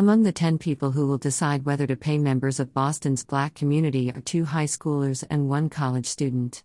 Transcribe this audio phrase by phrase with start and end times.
[0.00, 4.10] Among the 10 people who will decide whether to pay members of Boston's black community
[4.10, 6.64] are two high schoolers and one college student.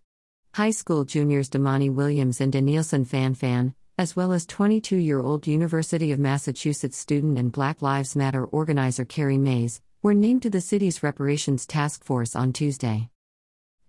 [0.54, 6.13] High school juniors Damani Williams and Denilson Fanfan, as well as 22 year old University
[6.13, 11.04] of Massachusetts student and Black Lives Matter organizer Carrie Mays, were named to the city's
[11.04, 13.09] reparations task force on Tuesday.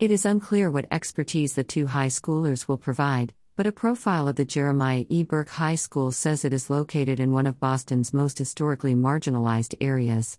[0.00, 4.36] It is unclear what expertise the two high schoolers will provide, but a profile of
[4.36, 5.22] the Jeremiah E.
[5.22, 10.39] Burke High School says it is located in one of Boston's most historically marginalized areas.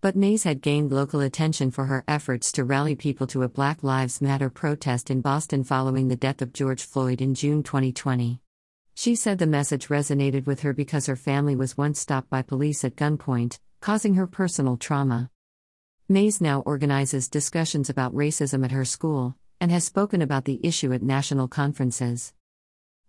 [0.00, 3.84] But Mays had gained local attention for her efforts to rally people to a Black
[3.84, 8.40] Lives Matter protest in Boston following the death of George Floyd in June 2020.
[8.96, 12.84] She said the message resonated with her because her family was once stopped by police
[12.84, 15.30] at gunpoint, causing her personal trauma.
[16.08, 20.92] Mays now organizes discussions about racism at her school, and has spoken about the issue
[20.92, 22.34] at national conferences.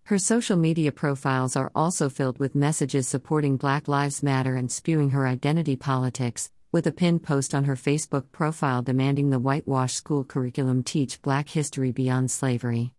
[0.07, 5.12] Her social media profiles are also filled with messages supporting Black Lives Matter and spewing
[5.12, 10.26] her identity politics, with a pinned post on her Facebook profile demanding the whitewash school
[10.26, 12.91] curriculum teach Black history beyond slavery.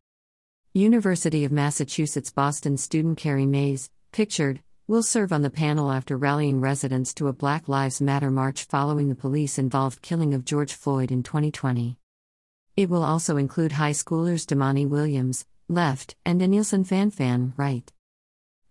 [0.72, 6.58] University of Massachusetts Boston student Carrie Mays, pictured, will serve on the panel after rallying
[6.62, 11.12] residents to a Black Lives Matter march following the police involved killing of George Floyd
[11.12, 11.98] in 2020.
[12.78, 15.44] It will also include high schoolers Damani Williams,
[15.75, 17.92] left, and Denilson Fanfan, right.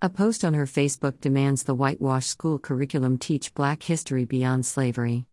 [0.01, 5.25] A post on her Facebook demands the whitewash school curriculum teach Black history beyond slavery.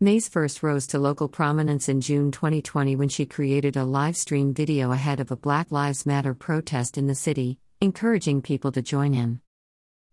[0.00, 4.52] Mays first rose to local prominence in June 2020 when she created a live stream
[4.52, 9.14] video ahead of a Black Lives Matter protest in the city, encouraging people to join
[9.14, 9.40] in.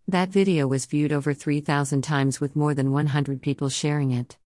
[0.07, 4.37] That video was viewed over 3,000 times with more than 100 people sharing it.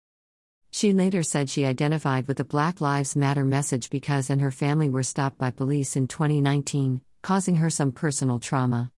[0.77, 4.91] She later said she identified with the Black Lives Matter message because and her family
[4.91, 8.91] were stopped by police in 2019, causing her some personal trauma.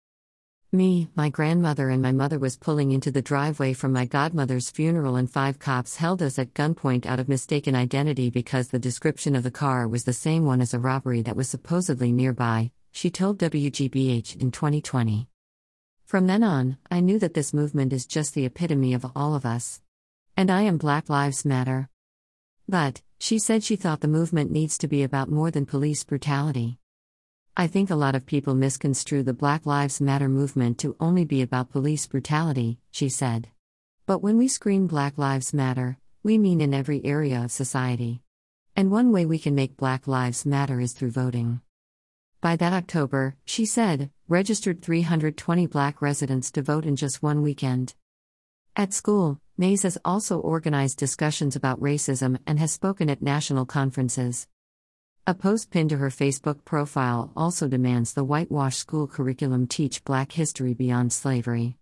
[0.74, 5.16] Me, my grandmother, and my mother was pulling into the driveway from my godmother's funeral,
[5.16, 9.44] and five cops held us at gunpoint out of mistaken identity because the description of
[9.44, 13.40] the car was the same one as a robbery that was supposedly nearby, she told
[13.40, 15.30] WGBH in 2020.
[16.04, 19.46] From then on, I knew that this movement is just the epitome of all of
[19.46, 19.80] us.
[20.40, 21.90] And I am Black Lives Matter.
[22.66, 26.80] But, she said she thought the movement needs to be about more than police brutality.
[27.58, 31.42] I think a lot of people misconstrue the Black Lives Matter movement to only be
[31.42, 33.50] about police brutality, she said.
[34.06, 38.22] But when we scream Black Lives Matter, we mean in every area of society.
[38.78, 41.60] And one way we can make Black Lives Matter is through voting.
[42.40, 47.94] By that October, she said, registered 320 black residents to vote in just one weekend.
[48.80, 54.48] At school, Mays has also organized discussions about racism and has spoken at national conferences.
[55.28, 60.32] A post pinned to her Facebook profile also demands the whitewash school curriculum teach Black
[60.32, 61.76] history beyond slavery.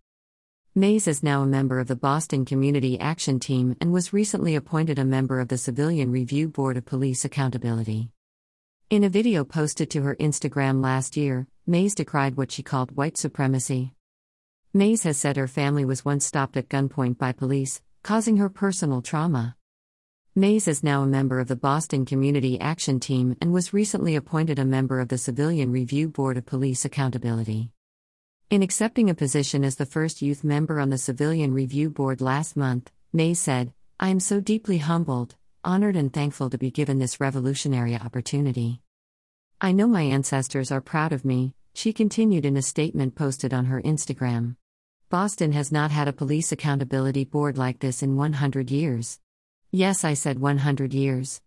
[0.74, 4.97] Mays is now a member of the Boston Community Action Team and was recently appointed
[4.97, 8.09] a member of the Civilian Review Board of Police Accountability.
[8.90, 13.18] In a video posted to her Instagram last year, Mays decried what she called white
[13.18, 13.94] supremacy.
[14.78, 19.02] Mays has said her family was once stopped at gunpoint by police, causing her personal
[19.02, 19.56] trauma.
[20.36, 24.60] Mays is now a member of the Boston Community Action Team and was recently appointed
[24.60, 27.72] a member of the Civilian Review Board of Police Accountability.
[28.52, 32.56] In accepting a position as the first youth member on the Civilian Review Board last
[32.56, 35.34] month, Mays said, I am so deeply humbled,
[35.64, 38.82] honored, and thankful to be given this revolutionary opportunity.
[39.60, 43.66] I know my ancestors are proud of me, she continued in a statement posted on
[43.66, 44.56] her Instagram.
[45.09, 49.22] Boston has not had a police accountability board like this in 100 years.
[49.72, 51.40] Yes, I said 100 years.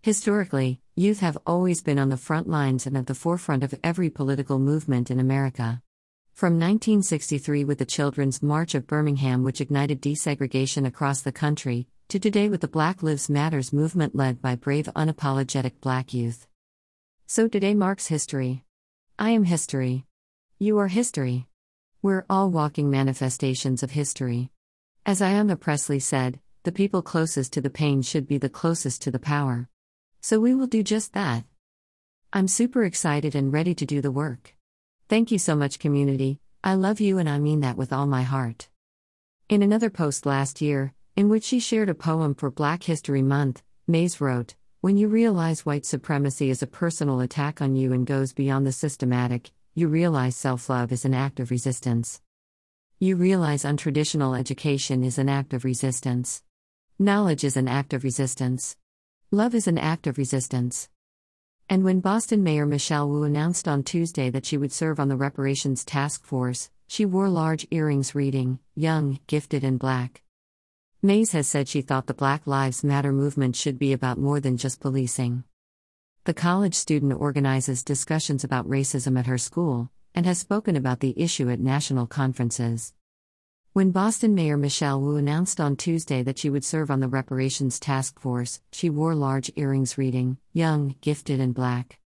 [0.00, 4.08] Historically, youth have always been on the front lines and at the forefront of every
[4.08, 5.82] political movement in America.
[6.32, 12.18] From 1963 with the Children's March of Birmingham, which ignited desegregation across the country, to
[12.18, 16.46] today with the Black Lives Matters movement led by brave, unapologetic black youth.
[17.26, 18.64] So today marks history.
[19.18, 20.06] I am history.
[20.58, 21.47] You are history.
[22.00, 24.50] We're all walking manifestations of history.
[25.04, 29.10] As Ayanna Pressley said, the people closest to the pain should be the closest to
[29.10, 29.68] the power.
[30.20, 31.42] So we will do just that.
[32.32, 34.54] I'm super excited and ready to do the work.
[35.08, 36.38] Thank you so much, community.
[36.62, 38.68] I love you and I mean that with all my heart.
[39.48, 43.64] In another post last year, in which she shared a poem for Black History Month,
[43.88, 48.32] Mays wrote, When you realize white supremacy is a personal attack on you and goes
[48.32, 52.20] beyond the systematic, you realize self love is an act of resistance.
[52.98, 56.42] You realize untraditional education is an act of resistance.
[56.98, 58.76] Knowledge is an act of resistance.
[59.30, 60.88] Love is an act of resistance.
[61.68, 65.16] And when Boston Mayor Michelle Wu announced on Tuesday that she would serve on the
[65.16, 70.22] reparations task force, she wore large earrings reading, Young, Gifted, and Black.
[71.02, 74.56] Mays has said she thought the Black Lives Matter movement should be about more than
[74.56, 75.44] just policing.
[76.28, 81.18] The college student organizes discussions about racism at her school and has spoken about the
[81.18, 82.92] issue at national conferences.
[83.72, 87.80] When Boston Mayor Michelle Wu announced on Tuesday that she would serve on the reparations
[87.80, 91.98] task force, she wore large earrings reading, Young, Gifted, and Black.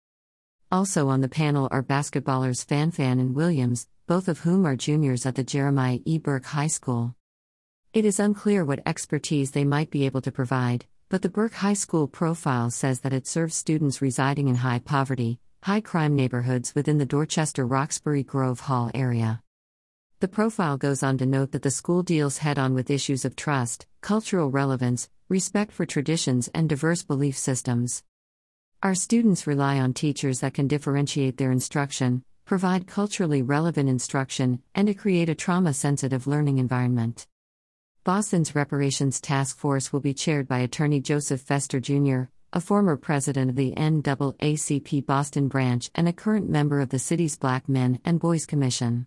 [0.71, 5.35] Also on the panel are basketballers Fanfan and Williams, both of whom are juniors at
[5.35, 6.19] the Jeremiah E.
[6.19, 7.15] Burke High School.
[7.95, 11.75] It is unclear what expertise they might be able to provide, but the Burke High
[11.75, 16.99] School profile says that it serves students residing in high poverty, high crime neighborhoods within
[16.99, 19.43] the Dorchester Roxbury Grove Hall area.
[20.21, 23.35] The profile goes on to note that the school deals head on with issues of
[23.35, 28.05] trust, cultural relevance, respect for traditions, and diverse belief systems.
[28.81, 34.87] Our students rely on teachers that can differentiate their instruction, provide culturally relevant instruction, and
[34.87, 37.27] to create a trauma sensitive learning environment.
[38.03, 43.51] Boston's Reparations Task Force will be chaired by Attorney Joseph Feaster Jr., a former president
[43.51, 48.19] of the NAACP Boston branch and a current member of the city's Black Men and
[48.19, 49.07] Boys Commission.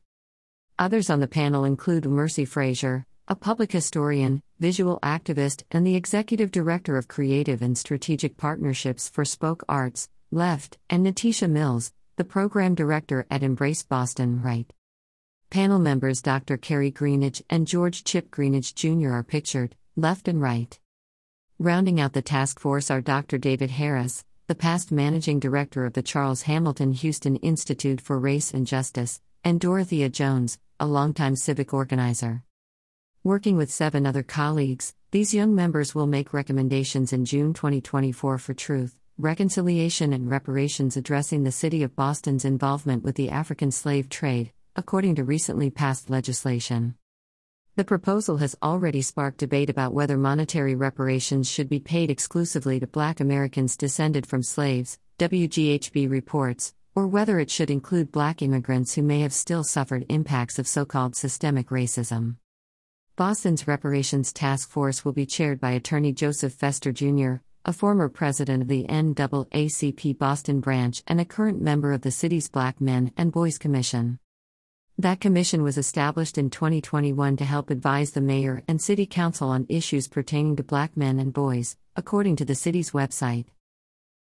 [0.78, 6.52] Others on the panel include Mercy Frazier, a public historian, visual activist, and the executive
[6.52, 12.76] director of creative and strategic partnerships for Spoke Arts, Left, and Natisha Mills, the program
[12.76, 14.72] director at Embrace Boston, Right.
[15.54, 16.58] Panel members Dr.
[16.58, 19.12] Kerri Greenidge and George Chip Greenidge Jr.
[19.12, 20.80] are pictured, left and right.
[21.60, 23.38] Rounding out the task force are Dr.
[23.38, 28.66] David Harris, the past managing director of the Charles Hamilton Houston Institute for Race and
[28.66, 32.42] Justice, and Dorothea Jones, a longtime civic organizer.
[33.24, 38.56] Working with seven other colleagues, these young members will make recommendations in June 2024 for
[38.56, 44.52] truth, reconciliation, and reparations addressing the City of Boston's involvement with the African slave trade,
[44.76, 46.96] according to recently passed legislation.
[47.76, 52.86] The proposal has already sparked debate about whether monetary reparations should be paid exclusively to
[52.86, 59.02] black Americans descended from slaves, WGBH reports, or whether it should include black immigrants who
[59.02, 62.36] may have still suffered impacts of so called systemic racism.
[63.16, 67.36] Boston's Reparations Task Force will be chaired by Attorney Joseph Feaster Jr.,
[67.66, 72.50] a former president of the NAACP Boston branch and a current member of the city's
[72.50, 74.20] Black Men and Boys Commission.
[75.00, 79.66] That commission was established in 2021 to help advise the mayor and city council on
[79.68, 83.46] issues pertaining to black men and boys, according to the city's website.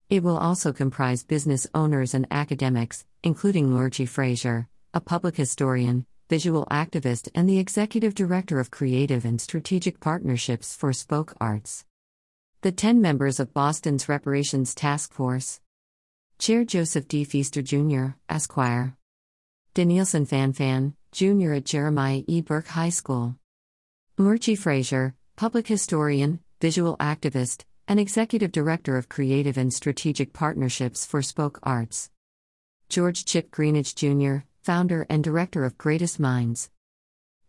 [0.09, 6.67] It will also comprise business owners and academics, including Lorgie Frazier, a public historian, visual
[6.71, 11.85] activist, and the executive director of creative and strategic partnerships for Spoke Arts.
[12.61, 15.61] The 10 members of Boston's Reparations Task Force
[16.39, 17.25] Chair Joseph D.
[17.25, 18.97] Feaster Jr., Esquire.
[19.73, 21.53] Denilson Fanfan, Jr.
[21.53, 22.41] at Jeremiah E.
[22.41, 23.37] Burke High School.
[24.19, 31.23] Murchie Frazier, public historian, visual activist, and Executive Director of Creative and Strategic Partnerships for
[31.23, 32.11] Spoke Arts.
[32.89, 36.69] George Chip Greenidge Jr., Founder and Director of Greatest Minds.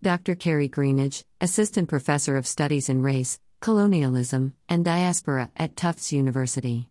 [0.03, 0.35] Dr.
[0.35, 6.87] Kerri Greenidge, Assistant Professor of Studies in Race, Colonialism, and Diaspora at Tufts University.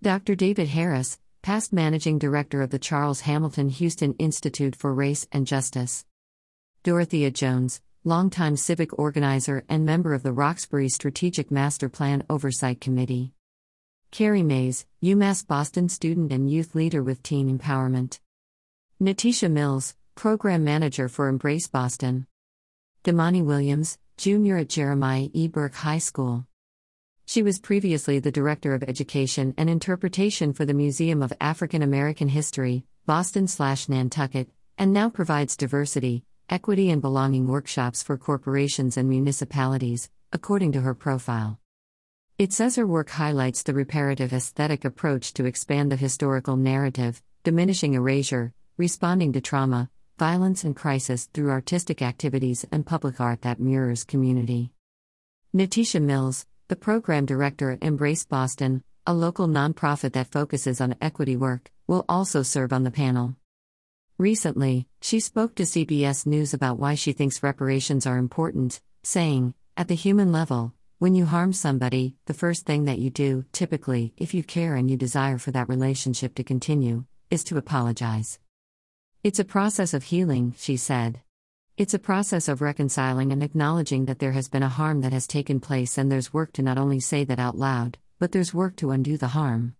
[0.00, 0.36] Dr.
[0.36, 6.06] David Harris, Past Managing Director of the Charles Hamilton Houston Institute for Race and Justice.
[6.82, 13.34] Dorothea Jones, longtime civic organizer and member of the Roxbury Strategic Master Plan Oversight Committee.
[14.10, 18.20] Carrie Mays, UMass Boston student and youth leader with teen empowerment.
[18.98, 22.26] Natisha Mills, program manager for Embrace Boston.
[23.04, 25.48] Damani Williams, junior at Jeremiah E.
[25.48, 26.46] Burke High School.
[27.26, 32.28] She was previously the Director of Education and Interpretation for the Museum of African American
[32.28, 33.46] History, Boston
[33.88, 40.82] Nantucket, and now provides diversity, Equity and Belonging workshops for corporations and municipalities, according to
[40.82, 41.58] her profile.
[42.38, 47.94] It says her work highlights the reparative aesthetic approach to expand the historical narrative, diminishing
[47.94, 49.88] erasure, responding to trauma,
[50.18, 54.72] violence, and crisis through artistic activities and public art that mirrors community.
[55.54, 61.36] Natisha Mills, the program director at Embrace Boston, a local nonprofit that focuses on equity
[61.36, 63.36] work, will also serve on the panel.
[64.16, 69.88] Recently, she spoke to CBS News about why she thinks reparations are important, saying, At
[69.88, 74.32] the human level, when you harm somebody, the first thing that you do, typically, if
[74.32, 78.38] you care and you desire for that relationship to continue, is to apologize.
[79.22, 81.20] It's a process of healing, she said.
[81.76, 85.26] It's a process of reconciling and acknowledging that there has been a harm that has
[85.26, 88.76] taken place, and there's work to not only say that out loud, but there's work
[88.76, 89.74] to undo the harm.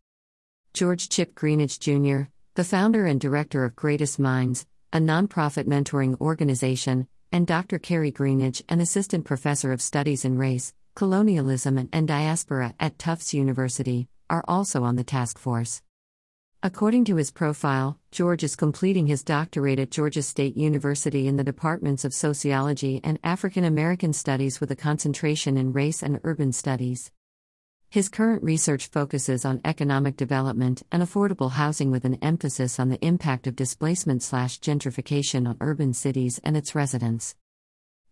[0.72, 7.06] George Chip Greenidge Jr., the founder and director of Greatest Minds, a nonprofit mentoring organization,
[7.30, 7.78] and Dr.
[7.78, 14.08] Kerri Greenidge, an assistant professor of studies in race, colonialism, and diaspora at Tufts University,
[14.28, 15.80] are also on the task force.
[16.66, 21.44] According to his profile, George is completing his doctorate at Georgia State University in the
[21.44, 27.12] departments of Sociology and African American Studies with a concentration in Race and Urban Studies.
[27.90, 33.04] His current research focuses on economic development and affordable housing with an emphasis on the
[33.04, 37.36] impact of displacement slash gentrification on urban cities and its residents.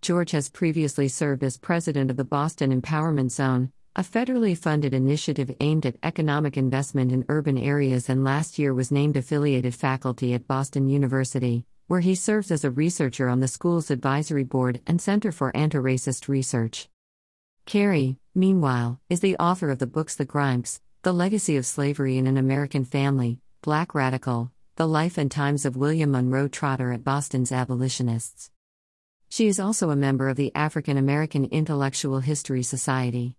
[0.02, 5.55] George has previously served as president of the Boston Empowerment Zone, a federally funded initiative
[5.61, 10.47] aimed at economic investment in urban areas, and last year was named affiliated faculty at
[10.47, 15.31] Boston University, where he serves as a researcher on the school's advisory board and Center
[15.31, 16.89] for Anti Racist Research.
[17.67, 22.27] Kerri, meanwhile, is the author of the books The Grimkes, The Legacy of Slavery in
[22.27, 27.53] an American Family, Black Radical, The Life and Times of William Monroe Trotter at Boston's
[27.53, 28.51] Abolitionists.
[29.29, 33.37] She is also a member of the African American Intellectual History Society.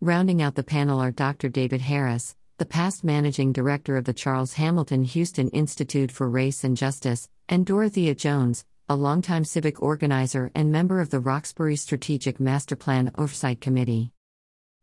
[0.00, 1.48] Rounding out the panel are Dr.
[1.48, 6.76] David Harris, the past managing director of the Charles Hamilton Houston Institute for Race and
[6.76, 12.76] Justice, and Dorothea Jones, a longtime civic organizer and member of the Roxbury Strategic Master
[12.76, 14.12] Plan Oversight Committee.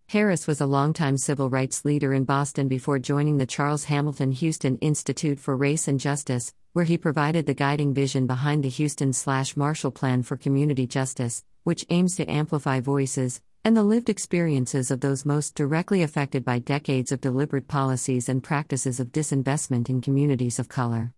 [0.08, 4.78] Harris was a longtime civil rights leader in Boston before joining the Charles Hamilton Houston
[4.80, 9.14] Institute for Race and Justice, where he provided the guiding vision behind the Houston
[9.56, 15.00] Marshall Plan for Community Justice, which aims to amplify voices and the lived experiences of
[15.00, 20.60] those most directly affected by decades of deliberate policies and practices of disinvestment in communities
[20.60, 21.12] of color.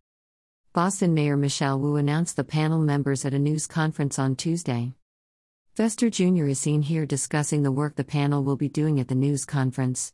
[0.72, 4.94] Boston Mayor Michelle Wu announced the panel members at a news conference on Tuesday.
[5.76, 6.46] Feaster Jr.
[6.46, 10.14] is seen here discussing the work the panel will be doing at the news conference.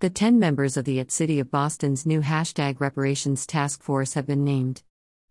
[0.00, 4.26] The 10 members of the at City of Boston's new hashtag reparations task force have
[4.26, 4.82] been named.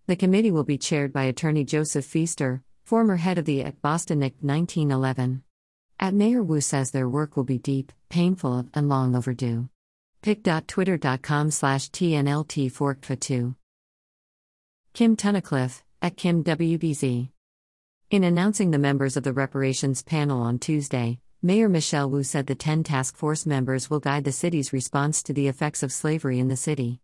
[0.08, 4.24] The committee will be chaired by attorney Joseph Feaster, former head of the at Boston
[4.24, 5.44] Act 1911.
[6.00, 9.70] At Mayor Wu says their work will be deep, painful, and long overdue.
[10.22, 13.56] pic.twitter.com slash TNLT forked 2
[14.94, 17.30] Kim Tunnicliffe, at Kim WBZ.
[18.12, 22.56] In announcing the members of the reparations panel on Tuesday, Mayor Michelle Wu said the
[22.56, 26.48] 10 task force members will guide the city's response to the effects of slavery in
[26.48, 27.00] the city.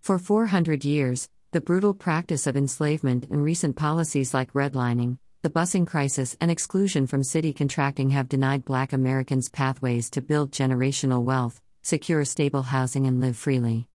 [0.00, 5.86] For 400 years, the brutal practice of enslavement and recent policies like redlining, the busing
[5.86, 11.62] crisis, and exclusion from city contracting have denied black Americans pathways to build generational wealth,
[11.80, 13.88] secure stable housing, and live freely.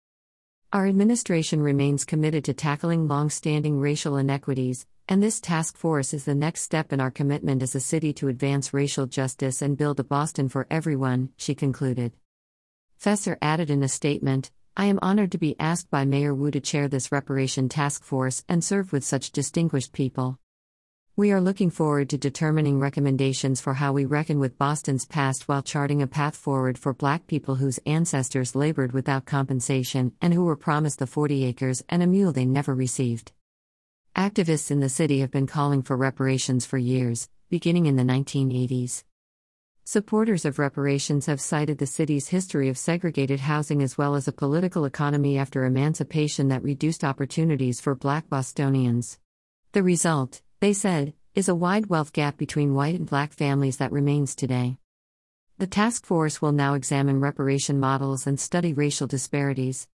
[0.74, 6.26] Our administration remains committed to tackling long standing racial inequities, and this task force is
[6.26, 10.00] the next step in our commitment as a city to advance racial justice and build
[10.00, 12.14] a Boston for everyone, she concluded.
[12.98, 16.60] Feaster added in a statement I am honored to be asked by Mayor Wu to
[16.60, 20.40] chair this reparation task force and serve with such distinguished people.
[21.18, 25.62] We are looking forward to determining recommendations for how we reckon with Boston's past while
[25.62, 30.58] charting a path forward for black people whose ancestors labored without compensation and who were
[30.58, 33.32] promised the 40 acres and a mule they never received.
[34.14, 39.06] Activists in the city have been calling for reparations for years, beginning in the 1980s.
[39.86, 44.34] Supporters of reparations have cited the city's history of segregated housing as well as a
[44.34, 49.18] political economy after emancipation that reduced opportunities for black Bostonians.
[49.72, 53.92] The result, they said, is a wide wealth gap between white and black families that
[53.92, 54.80] remains today.
[55.60, 59.88] The task force will now examine reparation models and study racial disparities.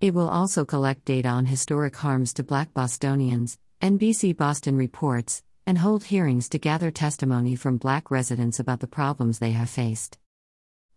[0.00, 5.78] It will also collect data on historic harms to black Bostonians, NBC Boston reports, and
[5.78, 10.18] hold hearings to gather testimony from black residents about the problems they have faced.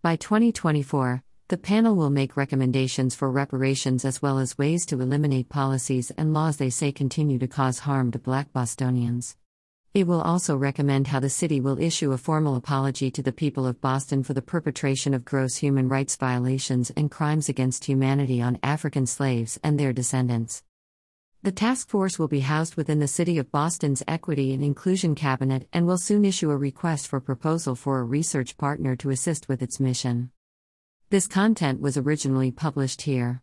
[0.02, 5.50] By 2024, the panel will make recommendations for reparations as well as ways to eliminate
[5.50, 9.36] policies and laws they say continue to cause harm to black Bostonians.
[9.96, 13.66] It will also recommend how the city will issue a formal apology to the people
[13.66, 18.60] of Boston for the perpetration of gross human rights violations and crimes against humanity on
[18.62, 20.62] African slaves and their descendants.
[21.42, 25.68] The task force will be housed within the City of Boston's Equity and Inclusion Cabinet
[25.74, 29.64] and will soon issue a request for proposal for a research partner to assist with
[29.64, 30.30] its mission.
[31.12, 33.38] This content was originally published here.